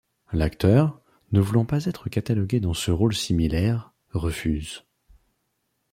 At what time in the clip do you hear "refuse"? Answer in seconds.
4.09-4.83